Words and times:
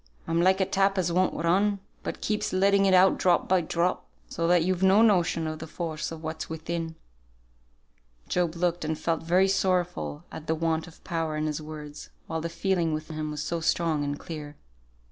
I'm 0.27 0.41
like 0.41 0.59
a 0.59 0.65
tap 0.65 0.97
as 0.97 1.11
won't 1.13 1.35
run, 1.35 1.79
but 2.01 2.21
keeps 2.21 2.51
letting 2.51 2.87
it 2.87 2.93
out 2.95 3.19
drop 3.19 3.47
by 3.47 3.61
drop, 3.61 4.07
so 4.27 4.47
that 4.47 4.63
you've 4.63 4.81
no 4.81 5.03
notion 5.03 5.45
of 5.45 5.59
the 5.59 5.67
force 5.67 6.11
of 6.11 6.23
what's 6.23 6.49
within." 6.49 6.95
Job 8.27 8.55
looked 8.55 8.83
and 8.83 8.97
felt 8.97 9.21
very 9.21 9.47
sorrowful 9.47 10.23
at 10.31 10.47
the 10.47 10.55
want 10.55 10.87
of 10.87 11.03
power 11.03 11.37
in 11.37 11.45
his 11.45 11.61
words, 11.61 12.09
while 12.25 12.41
the 12.41 12.49
feeling 12.49 12.95
within 12.95 13.15
him 13.15 13.29
was 13.29 13.43
so 13.43 13.59
strong 13.59 14.03
and 14.03 14.17
clear. 14.19 14.55